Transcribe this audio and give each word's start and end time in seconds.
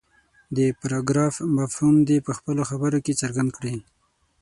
د 0.57 0.59
پراګراف 0.79 1.35
مفهوم 1.57 1.95
دې 2.09 2.17
په 2.27 2.31
خپلو 2.37 2.61
خبرو 2.69 2.99
کې 3.05 3.19
څرګند 3.21 3.49
کړي. 3.57 3.75